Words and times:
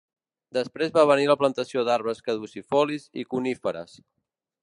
Després 0.57 0.93
va 0.95 1.03
venir 1.09 1.27
la 1.31 1.35
plantació 1.41 1.83
d'arbres 1.89 2.23
caducifolis 2.29 3.07
i 3.25 3.29
coníferes. 3.35 3.97